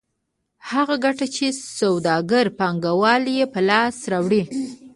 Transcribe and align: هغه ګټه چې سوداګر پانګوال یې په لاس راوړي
هغه 0.71 0.95
ګټه 1.05 1.25
چې 1.35 1.45
سوداګر 1.77 2.45
پانګوال 2.59 3.23
یې 3.37 3.45
په 3.53 3.59
لاس 3.69 3.97
راوړي 4.11 4.43